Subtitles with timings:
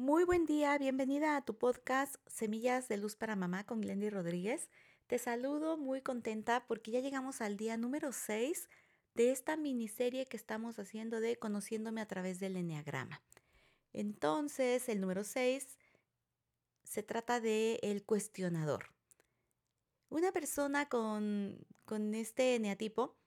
[0.00, 4.70] Muy buen día, bienvenida a tu podcast Semillas de Luz para Mamá con Glendy Rodríguez.
[5.08, 8.70] Te saludo muy contenta porque ya llegamos al día número 6
[9.12, 13.20] de esta miniserie que estamos haciendo de Conociéndome a través del Enneagrama.
[13.92, 15.76] Entonces, el número 6
[16.82, 18.94] se trata de el cuestionador.
[20.08, 23.18] Una persona con, con este eneatipo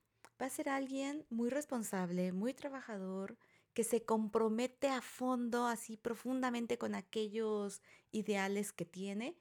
[0.41, 3.37] va a ser alguien muy responsable, muy trabajador,
[3.73, 9.37] que se compromete a fondo, así profundamente con aquellos ideales que tiene.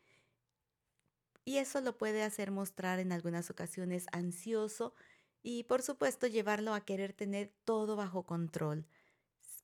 [1.44, 4.94] Y eso lo puede hacer mostrar en algunas ocasiones ansioso
[5.42, 8.86] y por supuesto llevarlo a querer tener todo bajo control.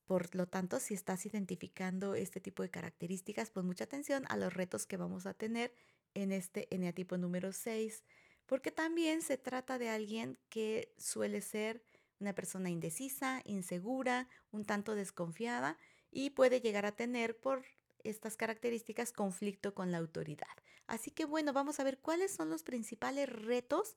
[0.07, 4.55] Por lo tanto, si estás identificando este tipo de características, pon mucha atención a los
[4.55, 5.73] retos que vamos a tener
[6.15, 8.03] en este eneatipo número 6,
[8.47, 11.83] porque también se trata de alguien que suele ser
[12.21, 15.79] una persona indecisa, insegura, un tanto desconfiada
[16.11, 17.65] y puede llegar a tener por
[18.05, 20.47] estas características conflicto con la autoridad.
[20.87, 23.97] Así que bueno, vamos a ver cuáles son los principales retos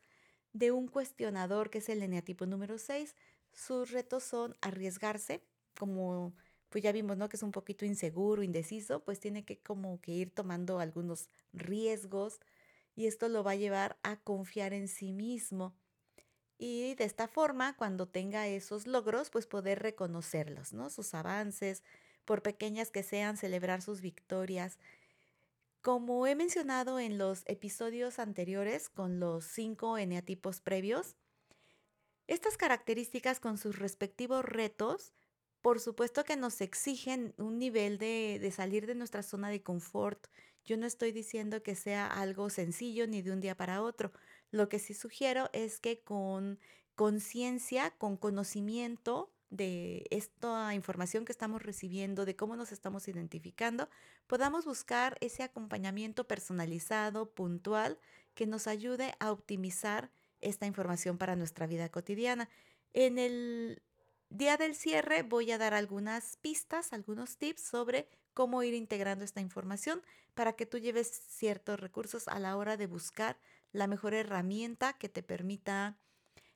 [0.54, 3.16] de un cuestionador que es el eneatipo número 6.
[3.54, 5.44] Sus retos son arriesgarse,
[5.78, 6.34] como
[6.70, 7.28] pues ya vimos, ¿no?
[7.28, 12.40] Que es un poquito inseguro, indeciso, pues tiene que como que ir tomando algunos riesgos
[12.96, 15.76] y esto lo va a llevar a confiar en sí mismo
[16.64, 20.92] y de esta forma, cuando tenga esos logros, pues poder reconocerlos, ¿no?
[20.92, 21.82] Sus avances,
[22.24, 24.78] por pequeñas que sean, celebrar sus victorias.
[25.82, 31.16] Como he mencionado en los episodios anteriores con los cinco eneatipos previos,
[32.28, 35.14] estas características con sus respectivos retos,
[35.64, 40.28] por supuesto que nos exigen un nivel de, de, salir de nuestra zona de confort.
[40.64, 44.12] Yo no estoy diciendo que sea algo sencillo ni de un día para otro,
[44.52, 46.60] lo que sí sugiero es que con
[46.96, 53.90] conciencia, con conocimiento de esta información que estamos recibiendo, de cómo nos estamos identificando,
[54.28, 58.00] podamos buscar ese acompañamiento personalizado, puntual,
[58.34, 62.50] que nos ayude a optimizar esta información para nuestra vida cotidiana.
[62.94, 63.82] En el
[64.30, 69.42] día del cierre voy a dar algunas pistas, algunos tips sobre cómo ir integrando esta
[69.42, 70.02] información
[70.34, 73.38] para que tú lleves ciertos recursos a la hora de buscar
[73.72, 75.98] la mejor herramienta que te permita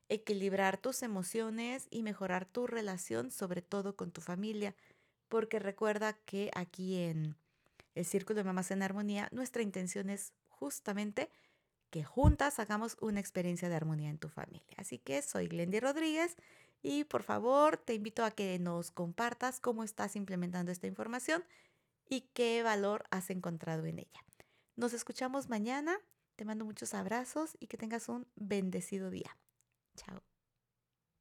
[0.09, 4.75] equilibrar tus emociones y mejorar tu relación, sobre todo con tu familia,
[5.27, 7.35] porque recuerda que aquí en
[7.95, 11.29] el Círculo de Mamás en Armonía, nuestra intención es justamente
[11.89, 14.75] que juntas hagamos una experiencia de armonía en tu familia.
[14.77, 16.35] Así que soy Glendy Rodríguez
[16.83, 21.43] y por favor te invito a que nos compartas cómo estás implementando esta información
[22.09, 24.23] y qué valor has encontrado en ella.
[24.75, 25.97] Nos escuchamos mañana
[26.35, 29.37] te mando muchos abrazos y que tengas un bendecido día.
[29.97, 30.34] Chao.